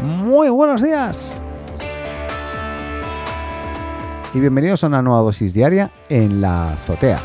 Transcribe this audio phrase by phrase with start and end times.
[0.00, 1.34] Muy buenos días.
[4.32, 7.18] Y bienvenidos a una nueva dosis diaria en la azotea.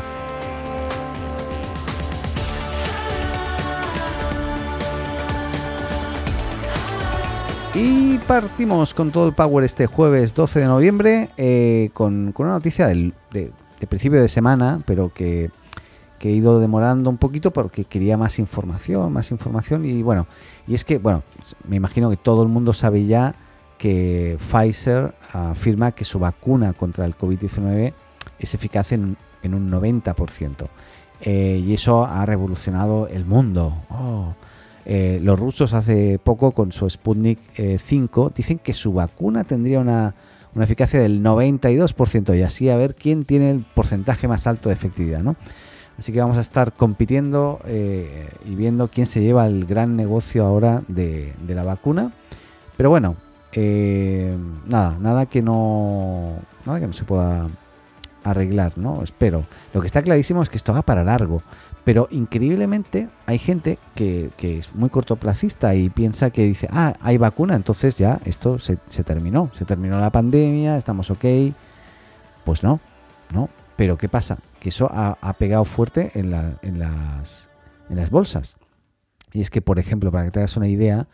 [7.74, 12.88] Y partimos con todo el power este jueves 12 de noviembre eh, con, una noticia
[12.88, 13.52] del, de,
[13.88, 15.50] principio de semana, pero que,
[16.28, 19.84] he ido demorando un poquito porque quería más información, más información.
[19.84, 20.26] Y bueno,
[20.66, 21.22] y es que, bueno,
[21.68, 23.34] me imagino que todo el mundo sabe ya
[23.78, 27.92] que Pfizer afirma que su vacuna contra el COVID-19
[28.38, 30.68] es eficaz en, un 90%.
[31.20, 33.74] Eh, y eso ha revolucionado el mundo.
[33.90, 34.34] Oh.
[34.86, 37.38] Eh, los rusos hace poco con su Sputnik
[37.78, 40.14] 5 eh, dicen que su vacuna tendría una,
[40.60, 45.22] eficacia del 92% y así a ver quién tiene el porcentaje más alto de efectividad.
[45.22, 45.36] ¿no?
[45.98, 50.44] Así que vamos a estar compitiendo eh, y viendo quién se lleva el gran negocio
[50.44, 52.12] ahora de, la vacuna.
[52.76, 53.16] Pero bueno,
[54.66, 56.32] nada, nada que no,
[56.66, 57.46] nada que no se pueda
[58.24, 59.02] arreglar, ¿no?
[59.02, 59.44] Espero.
[59.72, 61.42] Lo que está clarísimo es que esto va para largo.
[61.84, 67.54] Pero increíblemente hay gente que, es muy cortoplacista y piensa que dice, ah, hay vacuna,
[67.54, 71.24] entonces ya esto se, terminó, se terminó la pandemia, estamos ok.
[72.44, 72.80] Pues no,
[73.32, 73.50] no.
[73.76, 74.38] Pero ¿qué pasa?
[74.64, 77.50] Que eso ha, pegado fuerte en, en, las,
[77.90, 78.56] en las bolsas.
[79.30, 81.06] Y es que, por ejemplo, para que te hagas una idea,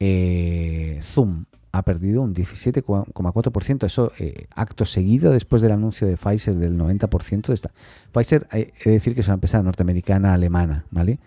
[0.00, 3.84] eh, Zoom ha perdido un 17,4%.
[3.84, 7.72] Eso eh, acto seguido después del anuncio de Pfizer del 90% de esta.
[8.10, 11.18] Pfizer, hay que decir que es una empresa norteamericana alemana, ¿vale?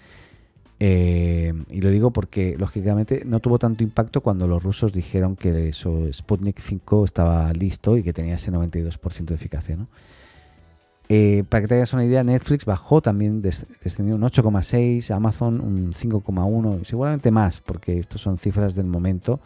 [0.80, 5.72] Eh, y lo digo porque, lógicamente, no tuvo tanto impacto cuando los rusos dijeron que
[5.74, 9.88] su Sputnik 5 estaba listo y que tenía ese 92% de eficacia, ¿no?
[11.10, 15.94] Eh, para que te hagas una idea, Netflix bajó también, descendió un 8,6, Amazon un
[15.94, 19.40] 5,1, seguramente más, porque estos son cifras del momento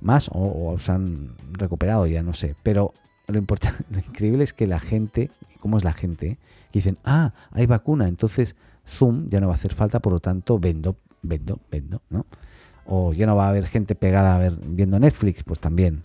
[0.00, 2.54] más o, se han recuperado ya, no sé.
[2.62, 2.92] Pero
[3.28, 6.38] lo, importante, lo increíble es que la gente, ¿cómo es la gente?
[6.70, 8.54] Que dicen, ah, hay vacuna, entonces
[8.86, 12.26] Zoom ya no va a hacer falta, por lo tanto vendo, vendo, vendo, ¿no?
[12.86, 16.02] O ya no va a haber gente pegada a ver, viendo Netflix, pues también.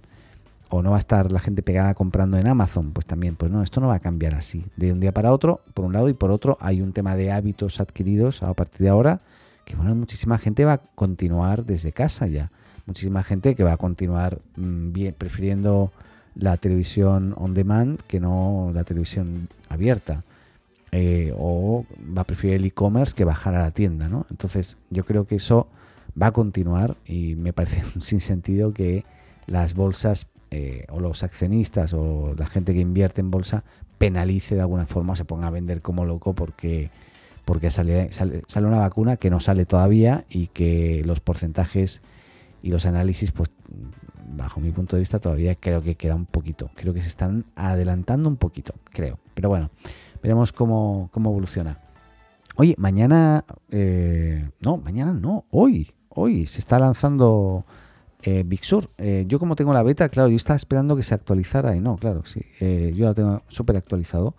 [0.70, 3.36] O no va a estar la gente pegada comprando en Amazon, pues también.
[3.36, 5.94] Pues no, esto no va a cambiar así, de un día para otro, por un
[5.94, 9.22] lado, y por otro hay un tema de hábitos adquiridos a partir de ahora,
[9.66, 12.52] que bueno, muchísima gente va a continuar desde casa ya
[12.88, 15.92] muchísima gente que va a continuar mm, bien, prefiriendo
[16.36, 20.24] la televisión on demand que no la televisión abierta.
[20.94, 21.86] Eh, o
[22.18, 24.26] va a preferir el e-commerce que bajar a la tienda, ¿no?
[24.32, 25.68] Entonces yo creo que eso
[26.20, 29.04] va a continuar y me parece sin sentido que
[29.48, 33.66] las bolsas eh, o los accionistas o la gente que invierte en bolsa
[33.98, 36.90] penalice de alguna forma o se ponga a vender como loco porque,
[37.44, 42.02] porque sale, sale, una vacuna que no sale todavía y que los porcentajes
[42.64, 43.52] y los análisis, pues
[44.30, 47.46] bajo mi punto de vista todavía creo que queda un poquito, creo que se están
[47.56, 49.20] adelantando un poquito, creo.
[49.34, 49.70] Pero bueno,
[50.22, 51.80] veremos cómo, evoluciona.
[52.56, 57.66] Oye, mañana, eh, no, mañana no, hoy, hoy se está lanzando
[58.28, 58.90] eh, Big Sur.
[58.98, 61.96] Eh, yo como tengo la beta, claro, yo estaba esperando que se actualizara y no,
[61.96, 62.42] claro, sí,
[62.94, 64.36] yo la tengo súper actualizado,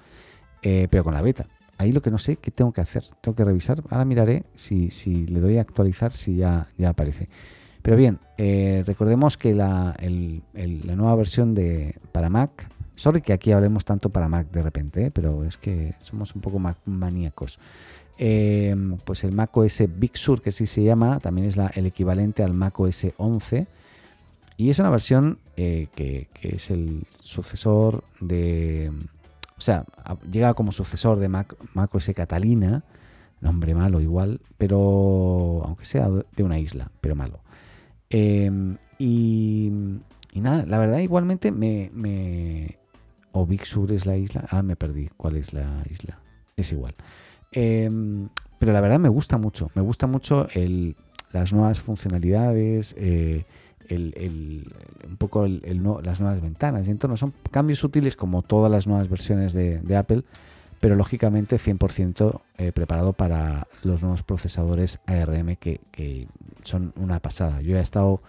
[0.61, 1.47] pero con la beta.
[1.79, 3.05] Ahí lo que no sé, ¿qué tengo que hacer?
[3.23, 3.83] Tengo que revisar.
[3.89, 7.29] Ahora miraré si, si le doy a actualizar, si ya, ya aparece.
[7.81, 9.97] Pero bien, eh, recordemos que la,
[10.53, 15.11] nueva versión de para Mac, sorry que aquí hablemos tanto para Mac de repente, eh,
[15.11, 17.59] pero es que somos un poco Mac maníacos.
[18.19, 22.53] Pues el Mac OS Big Sur, que sí se llama, también es el equivalente al
[22.53, 23.78] Mac OS 11.
[24.59, 28.91] Y es una versión eh, que, es el sucesor de.
[29.57, 29.85] O sea,
[30.31, 32.83] llega como sucesor de Mac, Mac OS Catalina,
[33.41, 37.39] nombre malo igual, pero aunque sea de una isla, pero malo.
[38.11, 39.71] Em, y,
[40.35, 42.79] nada, la verdad igualmente me, me...
[43.31, 44.45] O Big Sur es la isla.
[44.51, 45.09] Ah, me perdí.
[45.17, 46.19] ¿Cuál es la isla?
[46.57, 46.97] Es igual.
[47.53, 49.71] Em, pero la verdad me gusta mucho.
[49.77, 50.97] Me gusta mucho el,
[51.31, 53.45] las nuevas funcionalidades, eh,
[53.91, 56.89] un poco las nuevas ventanas.
[56.89, 60.25] Y entonces son cambios útiles como todas las nuevas versiones de, de Apple
[60.81, 65.81] pero lógicamente 100% eh, preparado para los nuevos procesadores ARM que,
[66.65, 67.61] son una pasada.
[67.61, 68.21] Yo he estado...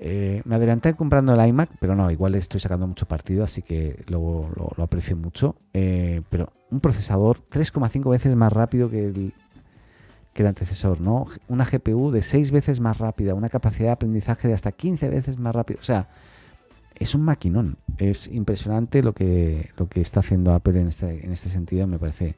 [0.00, 4.04] Eh, me adelanté comprando el iMac, pero no, igual estoy sacando mucho partido, así que
[4.06, 5.56] lo, lo, aprecio mucho.
[5.72, 9.32] Eh, pero un procesador 3,5 veces más rápido que el,
[10.38, 11.26] que el antecesor, ¿no?
[11.48, 15.36] Una GPU de 6 veces más rápida, una capacidad de aprendizaje de hasta 15 veces
[15.36, 15.80] más rápido.
[15.80, 16.08] O sea,
[16.94, 17.76] es un maquinón.
[17.96, 21.88] Es impresionante lo que, lo que está haciendo Apple en este, en este sentido.
[21.88, 22.36] Me parece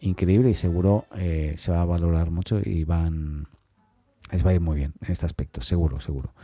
[0.00, 3.48] increíble y seguro eh, se va a valorar mucho y van
[4.30, 6.34] les va a ir muy bien en este aspecto, seguro, seguro.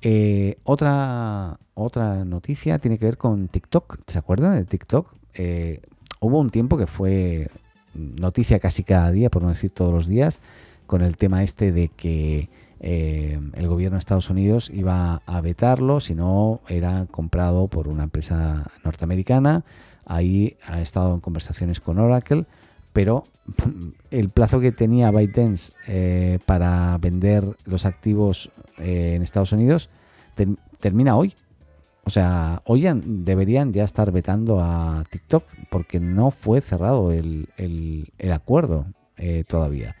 [0.00, 3.98] Eh, otra, otra noticia tiene que ver con TikTok.
[4.06, 5.12] ¿Se acuerdan de TikTok?
[5.34, 5.80] Eh,
[6.20, 7.50] hubo un tiempo que fue
[7.94, 10.40] noticia casi cada día, por no decir todos los días,
[10.86, 12.48] con el tema este de que
[12.80, 18.04] eh, el gobierno de Estados Unidos iba a vetarlo si no era comprado por una
[18.04, 19.64] empresa norteamericana.
[20.06, 22.46] Ahí ha estado en conversaciones con Oracle,
[22.92, 23.24] pero
[24.10, 29.90] el plazo que tenía ByteDance eh, para vender los activos eh, en Estados Unidos
[30.80, 31.34] termina hoy.
[32.04, 37.46] O sea, hoy deberían ya estar vetando a TikTok porque no fue cerrado el,
[38.32, 38.86] acuerdo
[39.16, 39.96] eh, todavía.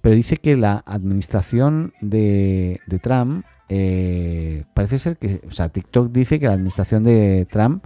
[0.00, 6.38] Pero dice que la administración de, Trump eh, parece ser que, o sea, TikTok dice
[6.38, 7.84] que la administración de Trump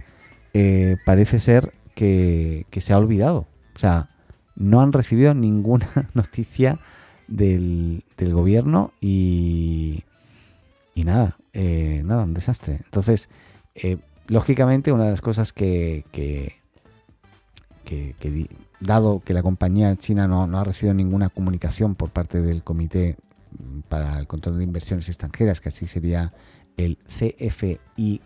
[0.53, 3.47] eh, parece ser que, se ha olvidado.
[3.75, 4.09] O sea,
[4.55, 6.79] no han recibido ninguna noticia
[7.27, 10.03] del, gobierno y,
[10.95, 12.79] y nada, nada, un desastre.
[12.83, 13.29] Entonces,
[14.27, 16.61] lógicamente, una de las cosas que, que,
[18.79, 23.17] dado que la compañía china no, ha recibido ninguna comunicación por parte del Comité
[23.89, 26.33] para el Control de Inversiones Extranjeras, que así sería
[26.77, 28.19] el CFIUS,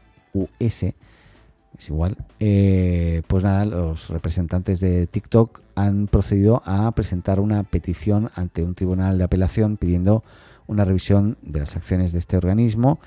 [1.78, 8.32] es igual, eh, pues nada, los representantes de TikTok han procedido a presentar una petición
[8.36, 10.24] ante un tribunal de apelación pidiendo
[10.68, 13.00] una revisión de las acciones de este organismo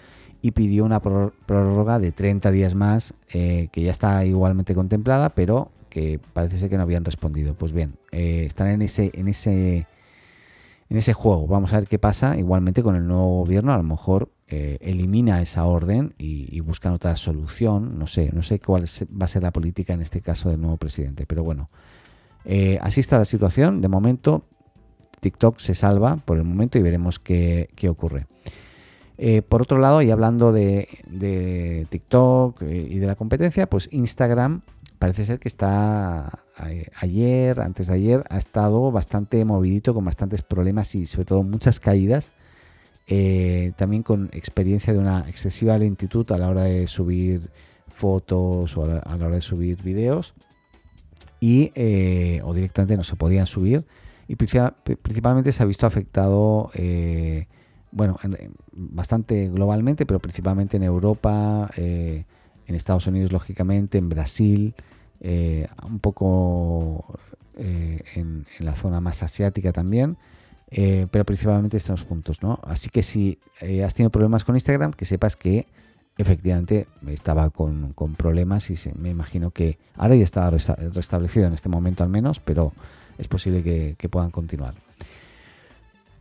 [0.43, 5.71] y pidió una prórroga de 30 días más, eh, que ya está igualmente contemplada, pero
[5.91, 7.55] que parece ser que no habían respondido.
[7.55, 9.87] Pues bien, eh, están en ese, en ese,
[10.89, 11.47] en ese juego.
[11.47, 12.39] Vamos a ver qué pasa.
[12.39, 17.17] Igualmente con el nuevo gobierno, a lo mejor eh, elimina esa orden y, buscan otra
[17.17, 17.99] solución.
[17.99, 20.77] No sé, no sé cuál va a ser la política en este caso del nuevo
[20.79, 21.27] presidente.
[21.27, 21.69] Pero bueno,
[22.81, 23.83] así está la situación.
[23.83, 24.45] De momento,
[25.21, 28.27] TikTok se salva por el momento y veremos qué, qué ocurre.
[29.23, 30.89] Eh, por otro lado, y hablando de,
[31.91, 34.63] TikTok eh, y de la competencia, pues Instagram
[34.99, 36.41] parece ser que está
[36.95, 41.81] ayer, antes de ayer, ha estado bastante movidito, con bastantes problemas y sobre todo muchas
[41.81, 42.33] caídas.
[43.09, 47.51] Eh, también con experiencia de una excesiva lentitud a la hora de subir
[47.89, 50.33] fotos o a la, hora de subir vídeos
[51.41, 51.73] y
[52.43, 53.85] o directamente no se podían subir
[54.31, 56.71] y principalmente se ha visto afectado
[57.93, 58.19] bueno,
[58.73, 62.25] bastante globalmente, pero principalmente en Europa, eh,
[62.67, 64.75] en Estados Unidos, lógicamente, en Brasil,
[65.21, 67.19] eh, un poco
[67.57, 70.17] eh, en, la zona más asiática también,
[70.71, 72.61] pero principalmente estos puntos, ¿no?
[72.63, 73.41] Así que si
[73.85, 75.67] has tenido problemas con Instagram, que sepas que
[76.17, 82.05] efectivamente estaba con, problemas y me imagino que ahora ya está restablecido en este momento
[82.05, 82.73] al menos, pero
[83.21, 84.75] es posible que puedan continuar.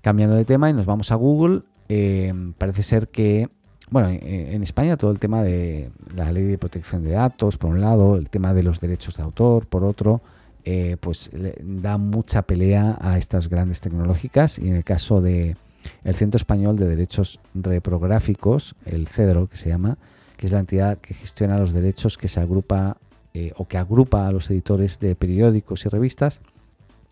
[0.01, 3.50] Cambiando de tema y nos vamos a Google, eh, parece ser que,
[3.90, 7.81] bueno, en, España todo el tema de la ley de protección de datos, por un
[7.81, 10.22] lado, el tema de los derechos de autor, por otro,
[10.63, 11.31] eh, pues
[11.62, 15.57] da mucha pelea a estas grandes tecnológicas y en el caso de
[16.04, 19.98] el Centro Español de Derechos Reprográficos, el CEDRO que se llama,
[20.38, 22.98] que es la entidad que gestiona los derechos que se agrupa
[23.34, 26.40] eh, o que agrupa a los editores de periódicos y revistas,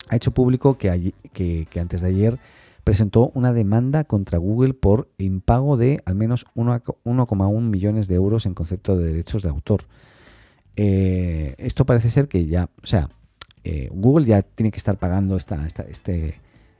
[0.10, 2.40] ha hecho público que, que antes de ayer
[2.88, 8.54] presentó una demanda contra Google por impago de al menos 1,1 millones de euros en
[8.54, 9.84] concepto de derechos de autor.
[10.78, 13.10] Eh, esto parece ser que ya, o sea,
[13.66, 16.40] eh, Google ya tiene que estar pagando esta, este,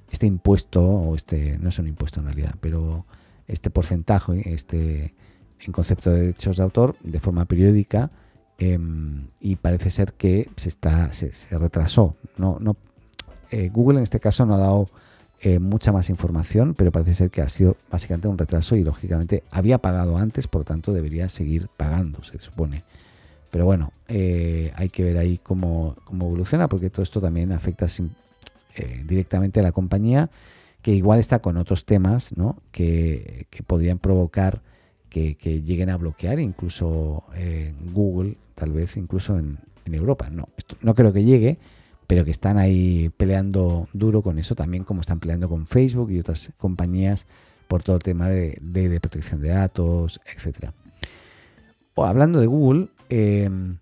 [0.10, 3.06] este impuesto, o este, no es un impuesto en realidad, pero
[3.48, 5.14] este porcentaje, este
[5.60, 8.12] en concepto de derechos de autor, de forma periódica,
[8.60, 12.16] em, y parece ser que se está, se, retrasó.
[12.38, 12.78] No, no,
[13.52, 14.90] eh, Google en este caso no ha dado
[15.42, 19.44] eh, mucha más información, pero parece ser que ha sido básicamente un retraso y lógicamente
[19.52, 22.84] había pagado antes, por tanto debería seguir pagando, se supone.
[23.52, 27.88] Pero bueno, eh, hay que ver ahí cómo, evoluciona, porque todo esto también afecta
[29.06, 30.30] directamente a la compañía,
[30.84, 32.30] que igual está con otros temas
[32.72, 34.62] que, podrían provocar
[35.10, 35.36] que,
[35.66, 37.24] lleguen a bloquear incluso
[37.92, 40.30] Google, tal vez incluso en, Europa.
[40.30, 40.50] No,
[40.82, 41.58] no creo que llegue,
[42.08, 46.20] pero que están ahí peleando duro con eso, también como están peleando con Facebook y
[46.20, 47.28] otras compañías
[47.68, 50.72] por todo el tema de, protección de datos, etc.
[51.98, 53.78] hablando de Google, em,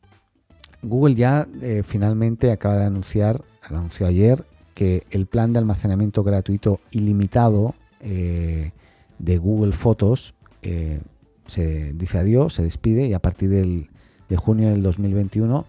[0.81, 6.79] Google ya eh, finalmente acaba de anunciar, anunció ayer, que el plan de almacenamiento gratuito
[6.91, 8.71] ilimitado eh,
[9.19, 10.99] de Google Fotos eh,
[11.47, 13.87] se dice adiós, se despide y a partir del,
[14.29, 15.65] de junio del 2021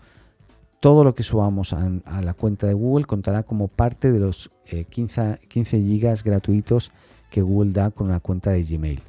[0.80, 1.88] todo lo que subamos a,
[2.22, 4.50] la cuenta de Google contará como parte de los
[4.88, 6.92] 15, eh, 15 gigas gratuitos
[7.30, 9.00] que Google da con una cuenta de Gmail.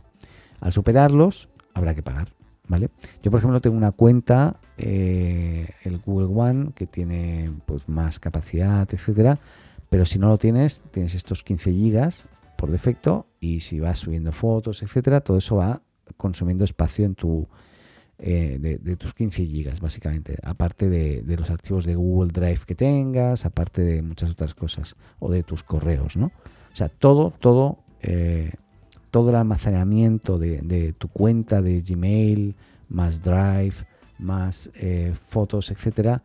[0.60, 2.30] Al superarlos, habrá que pagar.
[2.70, 2.90] ¿Vale?
[3.24, 8.86] Yo, por ejemplo, tengo una cuenta, eh, el Google One, que tiene pues, más capacidad,
[8.92, 9.38] etcétera.
[9.90, 14.34] Pero si no lo tienes, tienes estos 15 gigas por defecto y si vas subiendo
[14.34, 15.82] fotos, etcétera, todo eso va
[16.18, 17.48] consumiendo espacio en tu
[18.20, 20.38] eh, de, tus 15 gigas, básicamente.
[20.42, 25.32] Aparte de, los archivos de Google Drive que tengas, aparte de muchas otras cosas, o
[25.32, 26.32] de tus correos, ¿no?
[26.74, 28.54] O sea, todo, todo, eh,
[29.12, 32.56] todo el almacenamiento de, tu cuenta de Gmail,
[32.90, 33.76] más Drive,
[34.18, 36.24] más eh, fotos, etcétera,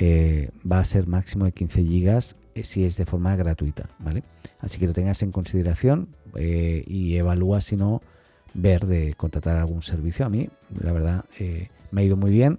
[0.00, 4.24] va a ser máximo de 15 gigas si es de forma gratuita, ¿vale?
[4.58, 8.00] Así que lo tengas en consideración y evalúa si no
[8.54, 10.26] ver de contratar algún servicio.
[10.26, 10.48] A mí,
[10.82, 12.58] la verdad, eh, me ha ido muy bien.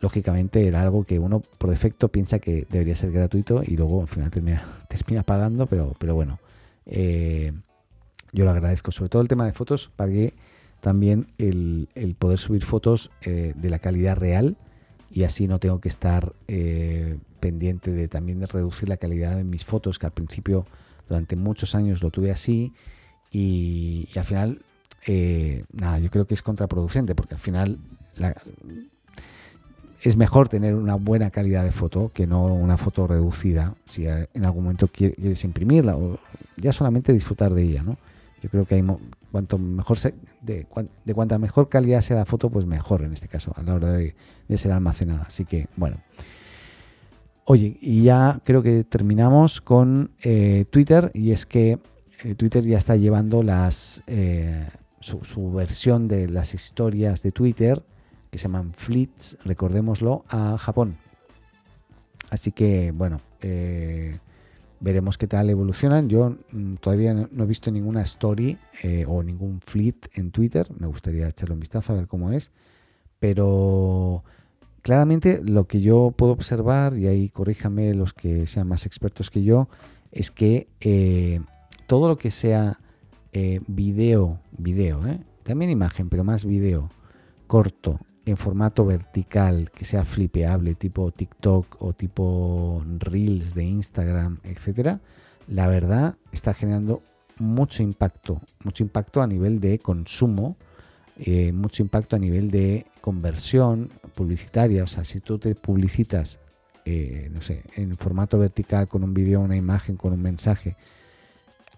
[0.00, 4.08] Lógicamente era algo que uno por defecto piensa que debería ser gratuito y luego al
[4.08, 6.38] final termina, pagando, pero, pero bueno,
[6.84, 7.52] eh,
[8.32, 8.90] yo lo agradezco.
[8.90, 10.34] Sobre todo el tema de fotos, pagué
[10.80, 14.56] también el, poder subir fotos eh, de la calidad real
[15.10, 16.34] y así no tengo que estar
[17.40, 20.66] pendiente de también de reducir la calidad de mis fotos, que al principio
[21.08, 22.72] durante muchos años lo tuve así
[23.30, 24.62] y al final
[25.06, 27.78] eh, nada, yo creo que es contraproducente porque al final
[30.02, 34.44] es mejor tener una buena calidad de foto que no una foto reducida si en
[34.44, 36.18] algún momento quieres imprimirla o
[36.56, 37.96] ya solamente disfrutar de ella, ¿no?
[38.42, 38.84] Yo creo que hay
[39.30, 39.98] cuanto mejor
[40.42, 40.66] de,
[41.04, 43.92] de cuanta mejor calidad sea la foto, pues mejor en este caso a la hora
[43.92, 44.14] de,
[44.56, 45.24] ser almacenada.
[45.28, 45.98] Así que bueno.
[47.44, 51.78] Oye, y ya creo que terminamos con eh, Twitter y es que
[52.24, 54.02] eh, Twitter ya está llevando las
[55.00, 57.82] su, versión de las historias de Twitter,
[58.30, 60.96] que se llaman Fleets, recordémoslo, a Japón.
[62.30, 64.18] Así que, bueno, eh,
[64.80, 66.08] veremos qué tal evolucionan.
[66.08, 70.68] Yo mm, todavía no, he visto ninguna story eh, o ningún fleet en Twitter.
[70.78, 72.50] Me gustaría echarle un vistazo a ver cómo es.
[73.18, 74.24] Pero
[74.82, 79.42] claramente lo que yo puedo observar, y ahí corríjame los que sean más expertos que
[79.42, 79.68] yo,
[80.12, 81.40] es que eh,
[81.86, 82.78] todo lo que sea
[83.38, 85.20] eh, video, video, ¿eh?
[85.42, 86.88] también imagen, pero más video,
[87.46, 95.00] corto, en formato vertical, que sea flipeable, tipo TikTok o tipo Reels de Instagram, etcétera,
[95.48, 97.02] la verdad está generando
[97.38, 100.56] mucho impacto, mucho impacto a nivel de consumo,
[101.18, 104.82] eh, mucho impacto a nivel de conversión publicitaria.
[104.82, 106.40] O sea, si tú te publicitas,
[106.86, 110.74] no sé, en formato vertical con un vídeo, una imagen, con un mensaje,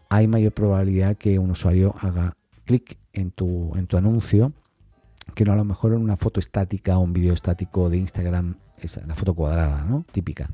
[0.09, 4.53] hay mayor probabilidad que un usuario haga clic en tu, en tu anuncio
[5.35, 8.57] que no a lo mejor en una foto estática o un vídeo estático de Instagram,
[8.79, 10.05] esa, la foto cuadrada, ¿no?
[10.11, 10.51] Típica.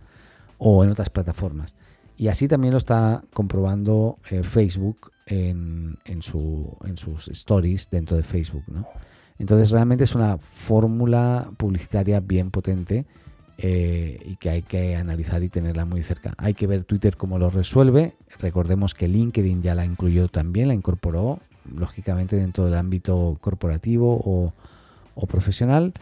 [0.59, 1.77] O en otras plataformas.
[2.17, 8.17] Y así también lo está comprobando eh, Facebook en, en, su, en sus stories dentro
[8.17, 8.87] de Facebook, ¿no?
[9.39, 13.05] Entonces realmente es una fórmula publicitaria bien potente
[13.57, 16.35] eh, y que hay que analizar y tenerla muy cerca.
[16.39, 18.15] Hay que ver Twitter cómo lo resuelve.
[18.41, 21.39] Recordemos que LinkedIn ya la incluyó también, la incorporó,
[21.73, 24.53] lógicamente dentro del ámbito corporativo
[25.15, 25.93] o, profesional.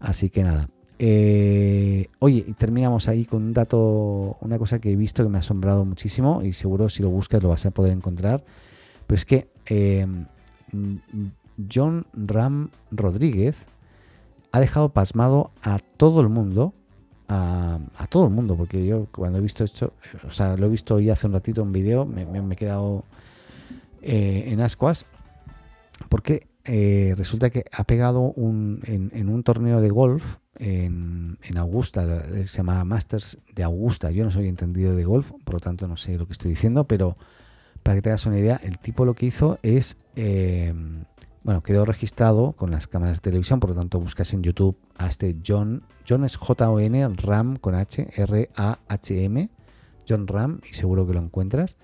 [0.00, 0.68] Así que nada.
[0.98, 5.40] Eh, oye, terminamos ahí con un dato, una cosa que he visto que me ha
[5.40, 8.44] asombrado muchísimo y seguro si lo buscas lo vas a poder encontrar.
[9.06, 10.06] Pero es que eh,
[11.70, 13.56] John Ram Rodríguez
[14.52, 16.72] ha dejado pasmado a todo el mundo
[17.28, 17.78] a,
[18.08, 19.92] todo el mundo, porque yo cuando he visto esto,
[20.26, 23.04] o sea, lo he visto hoy hace un ratito en vídeo, me, he quedado
[24.02, 25.06] eh, en ascuas,
[26.08, 30.24] porque eh, resulta que ha pegado un, en, un torneo de golf
[30.56, 35.60] en, Augusta, se llama Masters de Augusta, yo no soy entendido de golf, por lo
[35.60, 37.16] tanto no sé lo que estoy diciendo, pero
[37.82, 39.96] para que te hagas una idea, el tipo lo que hizo es...
[40.16, 40.72] Eh,
[41.44, 45.08] bueno, quedó registrado con las cámaras de televisión, por lo tanto buscas en YouTube a
[45.08, 49.50] este John, John es J-O-N, Ram con H, R-A-H-M,
[50.08, 51.76] John Ram, y seguro que lo encuentras.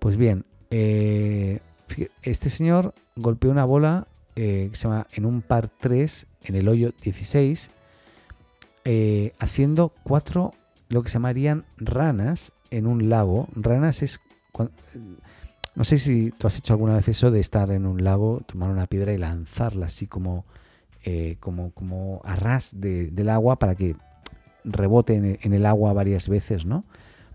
[0.00, 1.60] Pues bien, eh,
[2.22, 6.68] este señor golpeó una bola eh, que se llama en un par 3 en el
[6.68, 7.70] hoyo 16,
[8.84, 10.52] eh, haciendo cuatro,
[10.88, 13.48] lo que se llamarían ranas en un lago.
[13.54, 14.20] Ranas es
[15.76, 18.70] no sé si tú has hecho alguna vez eso de estar en un lago, tomar
[18.70, 20.46] una piedra y lanzarla así como,
[21.04, 23.94] eh, como, como a ras del agua para que
[24.64, 26.84] rebote en el, agua varias veces, ¿no?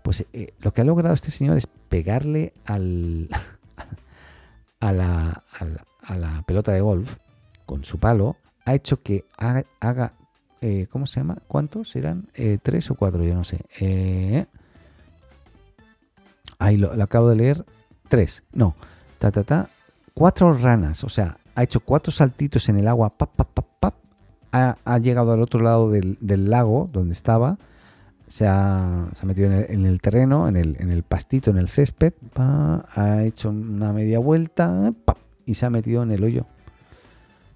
[0.02, 3.28] Pues eh, lo que ha logrado este señor es pegarle al,
[4.80, 5.44] a, la,
[6.02, 7.14] a, la, pelota de golf
[7.64, 10.14] con su palo, ha hecho que haga,
[10.60, 11.38] eh, ¿cómo se llama?
[11.46, 12.26] ¿Cuántos eran?
[12.64, 13.22] ¿Tres o cuatro?
[13.22, 14.48] Yo no sé.
[16.58, 17.64] ahí lo acabo de leer
[18.12, 18.74] tres, no,
[19.18, 19.70] ta, ta, ta,
[20.12, 23.94] cuatro ranas, o sea, ha hecho cuatro saltitos en el agua, pap, pap, pap, pap,
[24.52, 27.56] ha, llegado al otro lado del, del lago donde estaba,
[28.26, 31.50] se ha, se ha metido en el, en el terreno, en el, en el pastito,
[31.50, 34.92] en el césped, ha hecho una media vuelta
[35.46, 36.44] y se ha metido en el hoyo.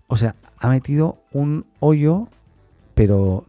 [0.07, 2.29] O sea, ha metido un hoyo,
[2.95, 3.45] pero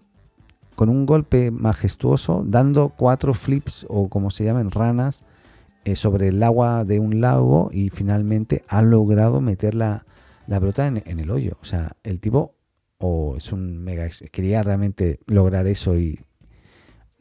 [0.75, 5.23] con un golpe majestuoso, dando cuatro flips o como se llaman ranas
[5.87, 10.05] eh, sobre el agua de un lago y finalmente ha logrado meter la,
[10.45, 11.57] la en, el hoyo.
[11.61, 12.55] O sea, el tipo
[12.97, 16.19] o es un mega quería realmente lograr eso y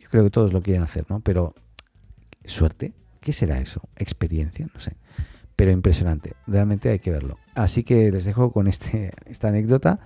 [0.01, 1.21] yo creo que todos lo quieren hacer, ¿no?
[1.21, 1.55] Pero
[2.45, 3.83] suerte, ¿qué será eso?
[3.95, 4.97] Experiencia, no sé.
[5.55, 7.37] Pero impresionante, realmente hay que verlo.
[7.55, 10.01] Así que les dejo con este, esta anécdota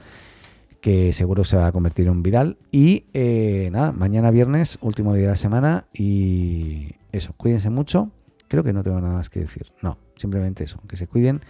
[0.82, 2.58] que seguro se va a convertir en un viral.
[2.70, 5.86] Y eh, nada, mañana viernes, último día de la semana.
[5.94, 8.10] Y eso, cuídense mucho.
[8.50, 9.72] Creo que no tengo nada más que decir.
[9.80, 11.40] No, simplemente eso, que se cuiden.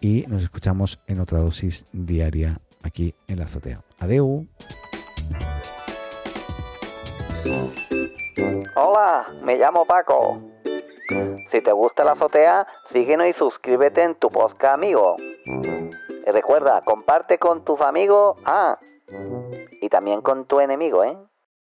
[0.00, 3.80] Y nos escuchamos en otra dosis diaria aquí en la azotea.
[4.00, 4.48] Adeu.
[8.74, 10.42] Hola, me llamo Paco.
[11.46, 15.14] Si te gusta la azotea, síguenos y suscríbete en tu podcast amigo.
[15.46, 18.80] Y recuerda, comparte con tus amigos, ah,
[19.80, 21.16] y también con tu enemigo, ¿eh?